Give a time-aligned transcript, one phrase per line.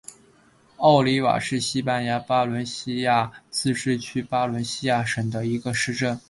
[0.77, 6.19] 奥利瓦是西班牙巴伦西亚自治区巴伦西亚省的一个市镇。